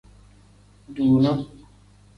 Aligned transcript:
Dunaa. 0.95 1.39